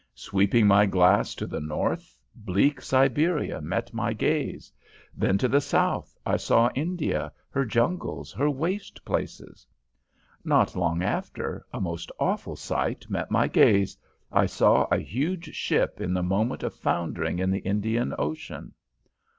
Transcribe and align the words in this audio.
Sweeping 0.15 0.65
my 0.65 0.87
glass 0.87 1.35
to 1.35 1.45
the 1.45 1.59
north, 1.59 2.17
bleak 2.33 2.81
Siberia 2.81 3.61
met 3.61 3.93
my 3.93 4.13
gaze; 4.13 4.71
then 5.15 5.37
to 5.37 5.47
the 5.47 5.61
south 5.61 6.17
I 6.25 6.37
saw 6.37 6.71
India, 6.73 7.31
her 7.51 7.65
jungles, 7.65 8.31
her 8.31 8.49
waste 8.49 9.05
places. 9.05 9.67
Not 10.43 10.75
long 10.75 11.03
after, 11.03 11.67
a 11.71 11.79
most 11.79 12.11
awful 12.19 12.55
sight 12.55 13.11
met 13.11 13.29
my 13.29 13.47
gaze. 13.47 13.95
I 14.31 14.47
saw 14.47 14.85
a 14.91 14.97
huge 14.97 15.53
ship 15.53 15.99
at 16.01 16.11
the 16.15 16.23
moment 16.23 16.63
of 16.63 16.73
foundering 16.73 17.37
in 17.37 17.51
the 17.51 17.59
Indian 17.59 18.15
Ocean. 18.17 18.73